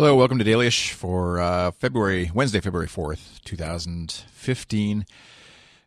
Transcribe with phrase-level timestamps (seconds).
[0.00, 5.04] Hello, welcome to Dailyish for uh, February, Wednesday, February 4th, 2015.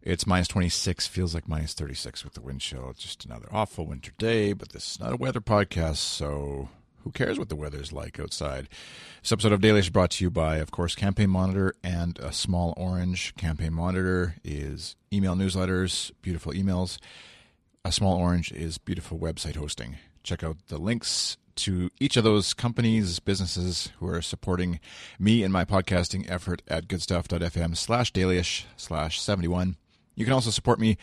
[0.04, 2.92] It's minus 26, feels like minus 36 with the wind chill.
[2.92, 6.70] It's just another awful winter day, but this is not a weather podcast, so
[7.04, 8.70] who cares what the weather's like outside?
[9.24, 12.76] This episode of Dailyish brought to you by, of course, Campaign Monitor and a Small
[12.78, 13.34] Orange.
[13.36, 17.00] Campaign Monitor is email newsletters, beautiful emails.
[17.84, 19.98] A Small Orange is beautiful website hosting.
[20.24, 24.80] Check out the links to each of those companies, businesses who are supporting
[25.20, 29.78] me and my podcasting effort at goodstuff.fm slash dailyish slash 71.
[30.16, 30.98] You can also support me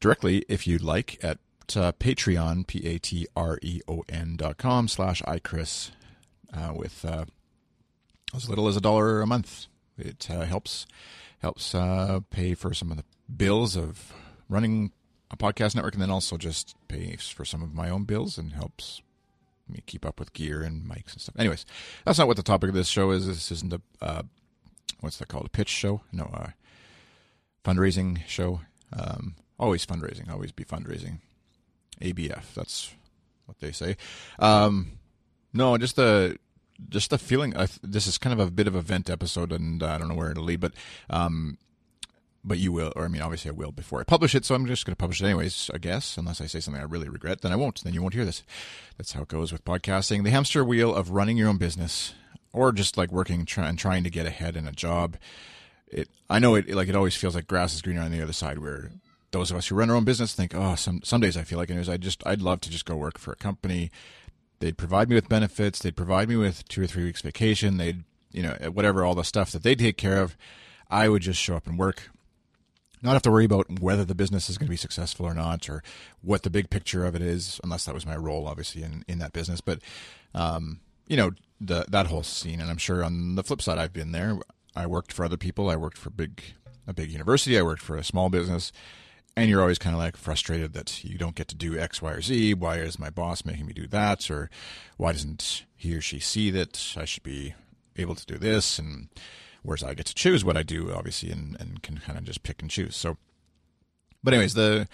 [0.00, 1.38] directly if you'd like at
[1.76, 5.90] uh, Patreon, P-A-T-R-E-O-N dot com slash iChris
[6.52, 7.24] uh, with uh,
[8.34, 9.66] as little as a dollar a month.
[9.98, 10.86] It uh, helps
[11.40, 13.04] helps uh, pay for some of the
[13.34, 14.12] bills of
[14.48, 14.92] running
[15.32, 18.52] a podcast network and then also just pays for some of my own bills and
[18.52, 19.00] helps
[19.68, 21.38] me keep up with gear and mics and stuff.
[21.38, 21.64] Anyways,
[22.04, 23.26] that's not what the topic of this show is.
[23.26, 24.22] This isn't a uh,
[25.00, 25.46] what's that called?
[25.46, 26.02] A pitch show?
[26.12, 26.50] No, uh,
[27.64, 28.60] fundraising show.
[28.92, 30.30] Um, always fundraising.
[30.30, 31.18] Always be fundraising.
[32.00, 32.54] ABF.
[32.54, 32.92] That's
[33.46, 33.96] what they say.
[34.38, 34.92] Um,
[35.52, 36.38] no, just the
[36.88, 37.56] just the feeling.
[37.56, 40.14] Uh, this is kind of a bit of a vent episode, and I don't know
[40.14, 40.72] where it'll lead, but
[41.08, 41.58] um,
[42.44, 44.44] but you will, or I mean, obviously I will before I publish it.
[44.44, 46.86] So I'm just going to publish it anyways, I guess, unless I say something I
[46.86, 47.82] really regret, then I won't.
[47.82, 48.42] Then you won't hear this.
[48.96, 50.24] That's how it goes with podcasting.
[50.24, 52.14] The hamster wheel of running your own business,
[52.52, 55.16] or just like working try, and trying to get ahead in a job.
[55.86, 58.32] It, I know it, like it always feels like grass is greener on the other
[58.32, 58.58] side.
[58.58, 58.90] Where
[59.30, 61.58] those of us who run our own business think, oh, some some days I feel
[61.58, 63.90] like anyways, I just I'd love to just go work for a company.
[64.58, 65.78] They'd provide me with benefits.
[65.78, 67.76] They'd provide me with two or three weeks vacation.
[67.76, 70.36] They'd you know whatever all the stuff that they take care of.
[70.90, 72.10] I would just show up and work
[73.02, 75.68] not have to worry about whether the business is going to be successful or not,
[75.68, 75.82] or
[76.20, 79.18] what the big picture of it is, unless that was my role, obviously, in, in
[79.18, 79.60] that business.
[79.60, 79.80] But,
[80.34, 83.92] um, you know, the, that whole scene, and I'm sure on the flip side, I've
[83.92, 84.38] been there.
[84.76, 85.68] I worked for other people.
[85.68, 86.42] I worked for big,
[86.86, 87.58] a big university.
[87.58, 88.72] I worked for a small business.
[89.36, 92.12] And you're always kind of like frustrated that you don't get to do X, Y,
[92.12, 92.54] or Z.
[92.54, 94.30] Why is my boss making me do that?
[94.30, 94.50] Or
[94.96, 97.54] why doesn't he or she see that I should be
[97.96, 98.78] able to do this?
[98.78, 99.08] And,
[99.62, 102.42] whereas I get to choose what I do, obviously, and, and can kind of just
[102.42, 102.96] pick and choose.
[102.96, 103.16] So,
[104.22, 104.88] but anyways, the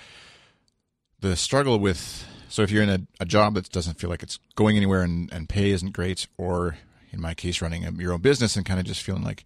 [1.20, 4.38] the struggle with so if you're in a, a job that doesn't feel like it's
[4.54, 6.78] going anywhere and, and pay isn't great, or
[7.12, 9.44] in my case, running a, your own business and kind of just feeling like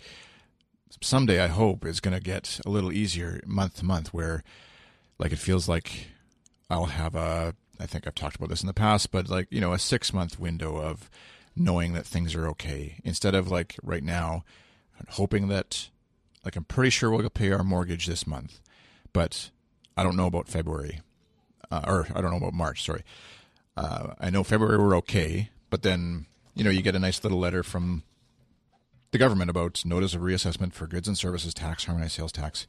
[1.00, 4.44] someday I hope is going to get a little easier month to month, where
[5.18, 6.08] like it feels like
[6.70, 9.60] I'll have a I think I've talked about this in the past, but like you
[9.60, 11.10] know a six month window of
[11.56, 14.44] knowing that things are okay instead of like right now
[15.10, 15.88] hoping that,
[16.44, 18.60] like, I'm pretty sure we'll pay our mortgage this month,
[19.12, 19.50] but
[19.96, 21.00] I don't know about February,
[21.70, 22.84] uh, or I don't know about March.
[22.84, 23.02] Sorry,
[23.76, 27.38] uh, I know February we're okay, but then you know you get a nice little
[27.38, 28.02] letter from
[29.10, 32.66] the government about notice of reassessment for goods and services tax, harmonized sales tax.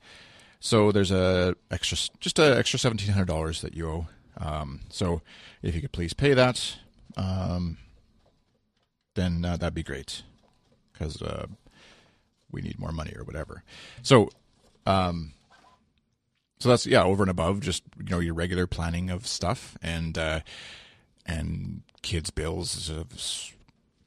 [0.59, 4.07] So there's a extra, just a extra seventeen hundred dollars that you owe.
[4.37, 5.21] Um, so
[5.61, 6.77] if you could please pay that,
[7.17, 7.77] um,
[9.15, 10.23] then uh, that'd be great
[10.91, 11.47] because uh,
[12.53, 13.63] we need more money or whatever.
[14.01, 14.29] So,
[14.85, 15.33] um,
[16.59, 20.17] so that's yeah, over and above just you know your regular planning of stuff and
[20.17, 20.39] uh,
[21.25, 23.07] and kids' bills of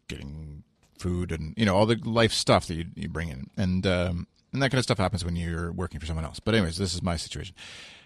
[0.09, 0.63] getting
[0.99, 4.27] food and you know all the life stuff that you, you bring in and um,
[4.53, 6.41] and that kind of stuff happens when you're working for someone else.
[6.41, 7.55] But anyways, this is my situation.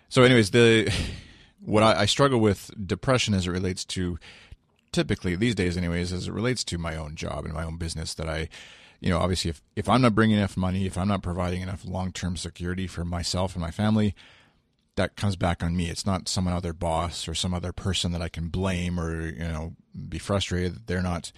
[0.09, 0.93] So anyways, the
[1.65, 4.19] what I, I struggle with depression as it relates to
[4.93, 8.15] typically these days anyways as it relates to my own job and my own business
[8.15, 8.49] that I
[9.01, 11.85] you know, obviously, if, if I'm not bringing enough money, if I'm not providing enough
[11.85, 14.15] long term security for myself and my family,
[14.97, 15.89] that comes back on me.
[15.89, 19.39] It's not some other boss or some other person that I can blame or, you
[19.39, 19.75] know,
[20.09, 21.33] be frustrated that they're not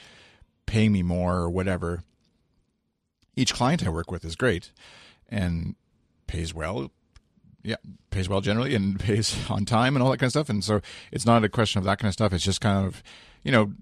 [0.67, 2.03] paying me more or whatever.
[3.37, 4.73] Each client I work with is great
[5.29, 5.77] and
[6.27, 6.91] pays well.
[7.63, 7.77] Yeah,
[8.11, 10.49] pays well generally and pays on time and all that kind of stuff.
[10.49, 10.81] And so
[11.11, 12.33] it's not a question of that kind of stuff.
[12.33, 13.03] It's just kind of
[13.43, 13.73] you know,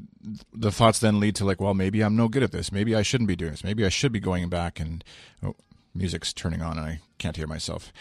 [0.53, 2.73] the thoughts then lead to like, well, maybe I'm no good at this.
[2.73, 3.65] Maybe I shouldn't be doing this.
[3.65, 5.04] Maybe I should be going back and
[5.43, 5.54] oh,
[5.95, 7.93] music's turning on and I can't hear myself.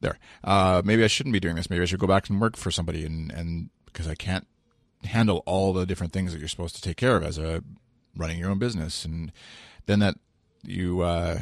[0.00, 0.18] There.
[0.42, 1.70] Uh, maybe I shouldn't be doing this.
[1.70, 4.46] Maybe I should go back and work for somebody and, and because I can't
[5.04, 7.62] handle all the different things that you're supposed to take care of as a
[8.16, 9.04] running your own business.
[9.04, 9.32] And
[9.86, 10.16] then that
[10.62, 11.40] you, uh,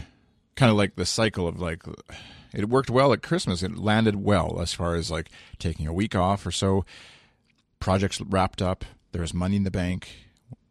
[0.57, 1.83] kind of like the cycle of like,
[2.53, 3.63] it worked well at Christmas.
[3.63, 6.85] It landed well as far as like taking a week off or so.
[7.81, 10.09] Projects wrapped up there was money in the bank.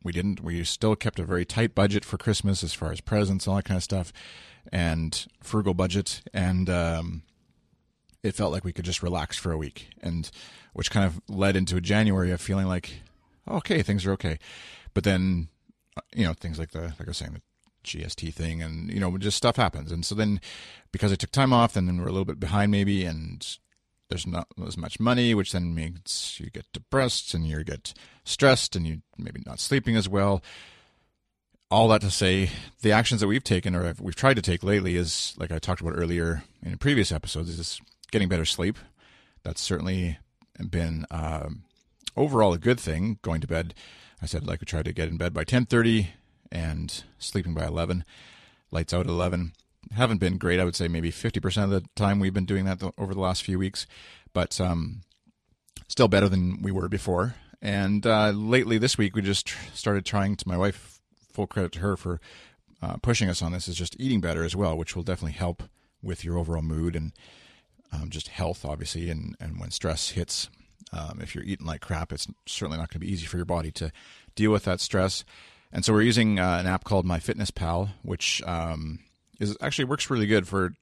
[0.03, 0.43] We didn't.
[0.43, 3.57] We still kept a very tight budget for Christmas as far as presents and all
[3.57, 4.11] that kind of stuff,
[4.71, 6.23] and frugal budget.
[6.33, 7.21] And um,
[8.23, 10.29] it felt like we could just relax for a week, and
[10.73, 13.03] which kind of led into a January of feeling like,
[13.47, 14.39] okay, things are okay.
[14.95, 15.49] But then
[15.95, 17.41] uh, you know, things like the like I was saying the
[17.83, 19.91] GST thing, and you know, just stuff happens.
[19.91, 20.39] And so then,
[20.91, 23.45] because I took time off, and then we're a little bit behind maybe, and
[24.09, 27.93] there's not as much money, which then means you get depressed and you get
[28.23, 30.43] stressed, and you maybe not sleeping as well.
[31.69, 32.49] All that to say,
[32.81, 35.79] the actions that we've taken or we've tried to take lately is, like I talked
[35.79, 37.79] about earlier in previous episodes, is
[38.11, 38.77] getting better sleep.
[39.43, 40.19] That's certainly
[40.69, 41.63] been um,
[42.17, 43.19] overall a good thing.
[43.21, 43.73] Going to bed,
[44.21, 46.09] I said like we try to get in bed by ten thirty
[46.51, 48.03] and sleeping by eleven.
[48.71, 49.53] Lights out at eleven.
[49.91, 50.59] Haven't been great.
[50.59, 53.19] I would say maybe fifty percent of the time we've been doing that over the
[53.19, 53.87] last few weeks,
[54.33, 55.01] but um,
[55.87, 57.35] still better than we were before.
[57.61, 60.99] And uh, lately this week we just started trying to my wife.
[61.31, 62.19] Full credit to her for
[62.81, 65.63] uh, pushing us on this is just eating better as well, which will definitely help
[66.03, 67.13] with your overall mood and
[67.93, 69.09] um, just health, obviously.
[69.09, 70.49] And, and when stress hits,
[70.91, 73.45] um, if you're eating like crap, it's certainly not going to be easy for your
[73.45, 73.93] body to
[74.35, 75.23] deal with that stress.
[75.73, 78.99] And so we're using uh, an app called MyFitnessPal, which um,
[79.39, 80.73] is actually works really good for.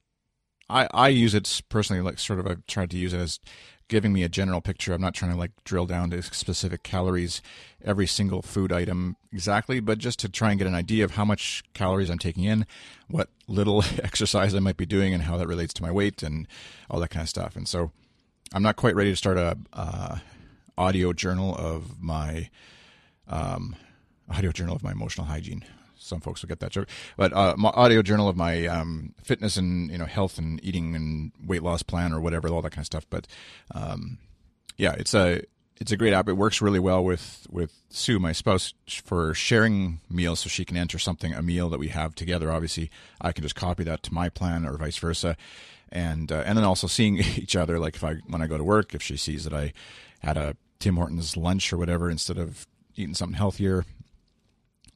[0.69, 2.47] I, I use it personally, like sort of.
[2.47, 3.39] I've tried to use it as
[3.88, 4.94] giving me a general picture.
[4.94, 7.41] I'm not trying to like drill down to specific calories,
[7.83, 11.25] every single food item exactly, but just to try and get an idea of how
[11.25, 12.65] much calories I'm taking in,
[13.07, 16.47] what little exercise I might be doing, and how that relates to my weight and
[16.89, 17.56] all that kind of stuff.
[17.56, 17.91] And so,
[18.53, 20.18] I'm not quite ready to start a uh,
[20.77, 22.50] audio journal of my
[23.27, 23.75] um,
[24.29, 25.63] audio journal of my emotional hygiene.
[25.97, 26.87] Some folks will get that joke,
[27.17, 30.95] but uh, my audio journal of my um, fitness and you know health and eating
[30.95, 33.05] and weight loss plan or whatever, all that kind of stuff.
[33.09, 33.27] But
[33.71, 34.17] um,
[34.77, 35.43] yeah, it's a
[35.79, 36.27] it's a great app.
[36.27, 40.77] It works really well with with Sue, my spouse, for sharing meals, so she can
[40.77, 42.51] enter something a meal that we have together.
[42.51, 42.89] Obviously,
[43.21, 45.37] I can just copy that to my plan, or vice versa,
[45.89, 47.79] and uh, and then also seeing each other.
[47.79, 49.73] Like if I when I go to work, if she sees that I
[50.19, 53.85] had a Tim Hortons lunch or whatever instead of eating something healthier,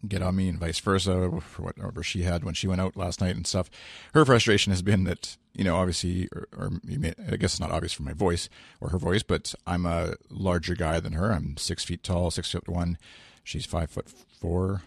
[0.07, 3.21] get on me and vice versa for whatever she had when she went out last
[3.21, 3.69] night and stuff.
[4.13, 7.71] Her frustration has been that, you know, obviously, or, or may, I guess it's not
[7.71, 8.49] obvious from my voice
[8.81, 11.31] or her voice, but I'm a larger guy than her.
[11.31, 12.97] I'm six feet tall, six foot one.
[13.43, 14.83] She's five foot four,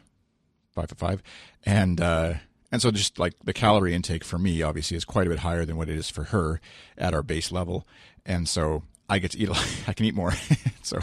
[0.75, 1.23] five foot five.
[1.65, 2.35] And, uh,
[2.71, 5.65] and so just like the calorie intake for me obviously is quite a bit higher
[5.65, 6.61] than what it is for her
[6.99, 7.87] at our base level.
[8.25, 9.49] And so I get to eat,
[9.89, 10.33] I can eat more.
[10.83, 10.99] so,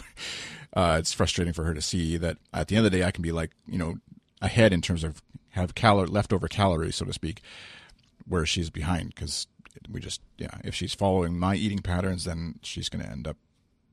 [0.75, 3.11] uh, it's frustrating for her to see that at the end of the day, I
[3.11, 3.95] can be like, you know,
[4.41, 5.21] ahead in terms of
[5.51, 7.41] have calor leftover calories, so to speak,
[8.27, 9.47] where she's behind because
[9.89, 13.37] we just, yeah, if she's following my eating patterns, then she's going to end up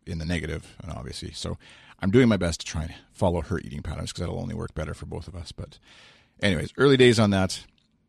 [0.06, 1.59] in the negative, and obviously, so
[2.00, 4.75] I'm doing my best to try and follow her eating patterns because that'll only work
[4.75, 5.53] better for both of us.
[5.53, 5.79] But,
[6.43, 7.65] anyways, early days on that.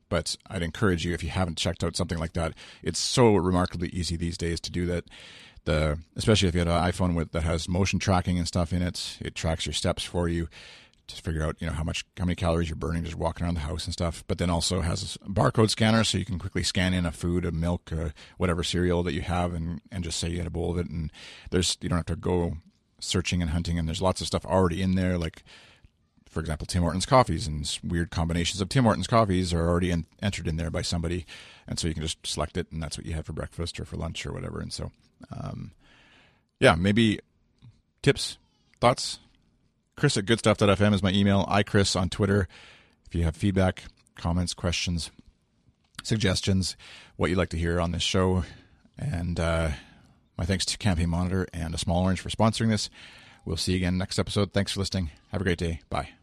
[0.09, 2.53] But I'd encourage you if you haven't checked out something like that.
[2.83, 5.05] It's so remarkably easy these days to do that
[5.65, 8.81] the especially if you have an iPhone with that has motion tracking and stuff in
[8.81, 10.47] it, it tracks your steps for you
[11.07, 13.55] to figure out you know how much how many calories you're burning just walking around
[13.55, 14.23] the house and stuff.
[14.27, 17.45] But then also has a barcode scanner so you can quickly scan in a food,
[17.45, 20.51] a milk, uh, whatever cereal that you have, and and just say you had a
[20.51, 20.89] bowl of it.
[20.89, 21.11] And
[21.49, 22.57] there's you don't have to go
[22.99, 25.43] searching and hunting, and there's lots of stuff already in there like.
[26.31, 30.05] For example, Tim Hortons coffees and weird combinations of Tim Hortons coffees are already in,
[30.21, 31.25] entered in there by somebody,
[31.67, 33.85] and so you can just select it, and that's what you have for breakfast or
[33.85, 34.61] for lunch or whatever.
[34.61, 34.91] And so
[35.29, 35.71] um,
[36.59, 37.19] yeah, maybe
[38.01, 38.37] tips,
[38.79, 39.19] thoughts.
[39.97, 41.45] Chris at goodstuff.fm is my email.
[41.45, 42.47] iChris on Twitter.
[43.05, 43.83] If you have feedback,
[44.15, 45.11] comments, questions,
[46.01, 46.77] suggestions,
[47.17, 48.45] what you'd like to hear on this show,
[48.97, 49.71] and uh,
[50.37, 52.89] my thanks to Campaign Monitor and a Small Orange for sponsoring this.
[53.43, 54.53] We'll see you again next episode.
[54.53, 55.11] Thanks for listening.
[55.31, 55.81] Have a great day.
[55.89, 56.20] Bye.